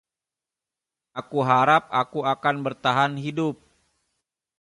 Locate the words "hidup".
3.25-3.55